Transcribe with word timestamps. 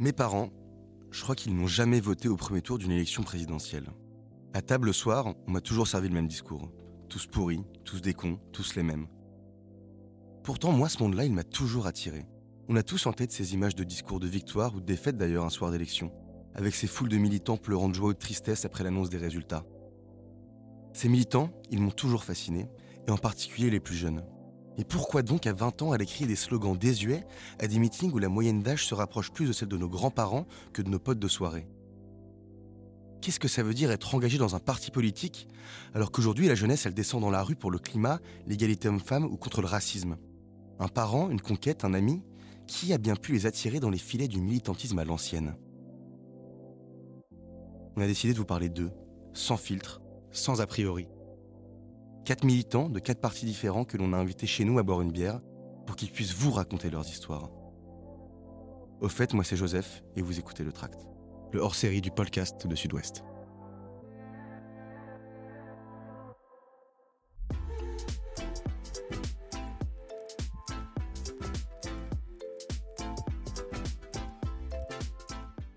Mes 0.00 0.12
parents, 0.12 0.50
je 1.12 1.22
crois 1.22 1.36
qu'ils 1.36 1.54
n'ont 1.54 1.68
jamais 1.68 2.00
voté 2.00 2.28
au 2.28 2.36
premier 2.36 2.62
tour 2.62 2.78
d'une 2.78 2.90
élection 2.90 3.22
présidentielle. 3.22 3.90
À 4.52 4.60
table 4.60 4.86
le 4.86 4.92
soir, 4.92 5.34
on 5.46 5.52
m'a 5.52 5.60
toujours 5.60 5.86
servi 5.86 6.08
le 6.08 6.14
même 6.14 6.26
discours. 6.26 6.68
Tous 7.08 7.28
pourris, 7.28 7.62
tous 7.84 8.00
des 8.00 8.12
cons, 8.12 8.40
tous 8.52 8.74
les 8.74 8.82
mêmes. 8.82 9.06
Pourtant, 10.42 10.72
moi, 10.72 10.88
ce 10.88 11.00
monde-là, 11.00 11.24
il 11.24 11.32
m'a 11.32 11.44
toujours 11.44 11.86
attiré. 11.86 12.26
On 12.68 12.74
a 12.74 12.82
tous 12.82 13.06
en 13.06 13.12
tête 13.12 13.30
ces 13.30 13.54
images 13.54 13.76
de 13.76 13.84
discours 13.84 14.18
de 14.18 14.26
victoire 14.26 14.74
ou 14.74 14.80
de 14.80 14.84
défaite 14.86 15.16
d'ailleurs 15.16 15.44
un 15.44 15.50
soir 15.50 15.70
d'élection, 15.70 16.10
avec 16.54 16.74
ces 16.74 16.88
foules 16.88 17.08
de 17.08 17.16
militants 17.16 17.56
pleurant 17.56 17.88
de 17.88 17.94
joie 17.94 18.08
ou 18.08 18.14
de 18.14 18.18
tristesse 18.18 18.64
après 18.64 18.82
l'annonce 18.82 19.10
des 19.10 19.18
résultats. 19.18 19.64
Ces 20.92 21.08
militants, 21.08 21.50
ils 21.70 21.80
m'ont 21.80 21.92
toujours 21.92 22.24
fasciné, 22.24 22.68
et 23.06 23.12
en 23.12 23.16
particulier 23.16 23.70
les 23.70 23.80
plus 23.80 23.96
jeunes. 23.96 24.24
Et 24.76 24.84
pourquoi 24.84 25.22
donc 25.22 25.46
à 25.46 25.52
20 25.52 25.82
ans 25.82 25.94
elle 25.94 26.02
écrit 26.02 26.26
des 26.26 26.36
slogans 26.36 26.76
désuets 26.76 27.24
à 27.60 27.66
des 27.66 27.78
meetings 27.78 28.12
où 28.12 28.18
la 28.18 28.28
moyenne 28.28 28.62
d'âge 28.62 28.86
se 28.86 28.94
rapproche 28.94 29.30
plus 29.30 29.46
de 29.46 29.52
celle 29.52 29.68
de 29.68 29.76
nos 29.76 29.88
grands-parents 29.88 30.46
que 30.72 30.82
de 30.82 30.90
nos 30.90 30.98
potes 30.98 31.20
de 31.20 31.28
soirée? 31.28 31.68
Qu'est-ce 33.20 33.40
que 33.40 33.48
ça 33.48 33.62
veut 33.62 33.72
dire 33.72 33.90
être 33.90 34.14
engagé 34.14 34.36
dans 34.36 34.54
un 34.54 34.60
parti 34.60 34.90
politique 34.90 35.48
alors 35.94 36.10
qu'aujourd'hui 36.10 36.48
la 36.48 36.54
jeunesse 36.54 36.86
elle 36.86 36.94
descend 36.94 37.22
dans 37.22 37.30
la 37.30 37.42
rue 37.42 37.56
pour 37.56 37.70
le 37.70 37.78
climat, 37.78 38.20
l'égalité 38.46 38.88
homme-femme 38.88 39.24
ou 39.24 39.36
contre 39.36 39.60
le 39.60 39.66
racisme? 39.66 40.16
Un 40.78 40.88
parent, 40.88 41.30
une 41.30 41.40
conquête, 41.40 41.84
un 41.84 41.94
ami 41.94 42.22
Qui 42.66 42.92
a 42.92 42.98
bien 42.98 43.14
pu 43.14 43.32
les 43.32 43.46
attirer 43.46 43.78
dans 43.78 43.90
les 43.90 43.98
filets 43.98 44.28
du 44.28 44.40
militantisme 44.40 44.98
à 44.98 45.04
l'ancienne? 45.04 45.56
On 47.96 48.00
a 48.00 48.06
décidé 48.06 48.32
de 48.32 48.38
vous 48.38 48.44
parler 48.44 48.68
d'eux, 48.68 48.90
sans 49.34 49.56
filtre, 49.56 50.02
sans 50.32 50.60
a 50.60 50.66
priori 50.66 51.06
quatre 52.24 52.44
militants 52.44 52.88
de 52.88 52.98
quatre 52.98 53.20
partis 53.20 53.44
différents 53.44 53.84
que 53.84 53.96
l'on 53.96 54.12
a 54.14 54.16
invités 54.16 54.46
chez 54.46 54.64
nous 54.64 54.78
à 54.78 54.82
boire 54.82 55.02
une 55.02 55.12
bière 55.12 55.40
pour 55.86 55.94
qu'ils 55.94 56.10
puissent 56.10 56.34
vous 56.34 56.50
raconter 56.50 56.88
leurs 56.90 57.06
histoires. 57.06 57.50
Au 59.00 59.08
fait, 59.08 59.34
moi 59.34 59.44
c'est 59.44 59.56
Joseph 59.56 60.02
et 60.16 60.22
vous 60.22 60.38
écoutez 60.38 60.64
le 60.64 60.72
tract. 60.72 61.06
Le 61.52 61.60
hors-série 61.60 62.00
du 62.00 62.10
podcast 62.10 62.66
de 62.66 62.74
Sud-Ouest. 62.74 63.22